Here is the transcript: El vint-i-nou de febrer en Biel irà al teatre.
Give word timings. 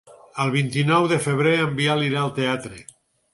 El 0.45 0.53
vint-i-nou 0.53 1.05
de 1.11 1.19
febrer 1.25 1.53
en 1.67 1.77
Biel 1.81 2.03
irà 2.07 2.23
al 2.25 2.33
teatre. 2.41 2.83